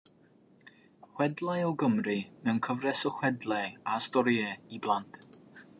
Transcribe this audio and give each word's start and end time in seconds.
Chwedlau 1.17 1.67
o 1.73 1.75
Gymru, 1.83 2.15
mewn 2.47 2.63
cyfres 2.69 3.05
o 3.11 3.15
chwedlau 3.19 3.71
a 3.97 4.01
storïau 4.07 4.59
i 4.79 4.81
blant. 4.87 5.21